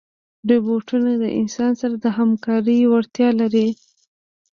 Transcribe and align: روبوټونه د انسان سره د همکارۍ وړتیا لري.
روبوټونه 0.49 1.11
د 1.23 1.25
انسان 1.39 1.71
سره 1.81 1.95
د 2.03 2.05
همکارۍ 2.17 2.79
وړتیا 2.87 3.29
لري. 3.39 3.67